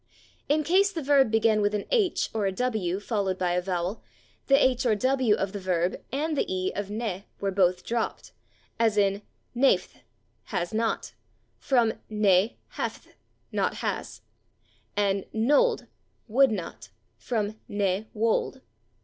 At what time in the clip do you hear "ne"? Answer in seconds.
6.87-7.25, 12.09-12.55, 17.69-18.07